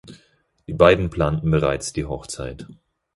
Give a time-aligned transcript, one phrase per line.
[0.67, 2.65] Die beiden planten bereits die Hochzeit.